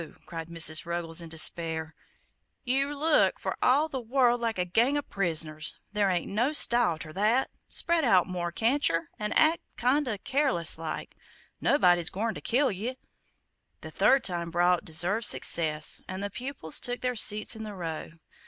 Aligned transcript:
cried 0.25 0.49
Mrs. 0.49 0.83
Ruggles, 0.83 1.21
in 1.21 1.29
despair; 1.29 1.93
"Yer 2.63 2.95
look 2.95 3.39
for 3.39 3.55
all 3.61 3.87
the 3.87 4.01
world 4.01 4.41
like 4.41 4.57
a 4.57 4.65
gang 4.65 4.97
o' 4.97 5.03
pris'ners; 5.03 5.75
there 5.93 6.09
ain't 6.09 6.27
no 6.31 6.53
style 6.53 6.97
ter 6.97 7.13
that; 7.13 7.51
spread 7.69 8.03
out 8.03 8.25
more, 8.25 8.51
can't 8.51 8.89
yer, 8.89 9.09
an' 9.19 9.31
act 9.33 9.61
kind 9.77 10.07
o' 10.07 10.17
careless 10.17 10.79
like 10.79 11.15
nobody's 11.59 12.09
goin' 12.09 12.33
ter 12.33 12.41
kill 12.41 12.71
ye!" 12.71 12.97
The 13.81 13.91
third 13.91 14.23
time 14.23 14.49
brought 14.49 14.83
deserved 14.85 15.25
success, 15.27 16.01
and 16.07 16.23
the 16.23 16.31
pupils 16.31 16.79
took 16.79 17.01
their 17.01 17.13
seats 17.15 17.55
in 17.55 17.61
the 17.61 17.75
row. 17.75 18.09